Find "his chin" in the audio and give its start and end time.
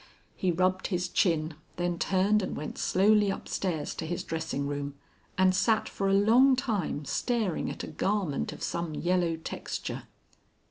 0.87-1.53